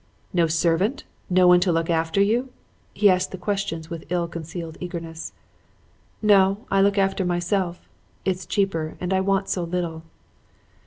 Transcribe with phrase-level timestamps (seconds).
[0.33, 1.03] "'No servant!
[1.29, 2.49] No one to look after you?'
[2.91, 5.31] he asked the question with ill concealed eagerness.
[6.23, 6.65] "'No.
[6.71, 7.87] I look after myself.
[8.25, 10.01] It's cheaper; and I want so little.'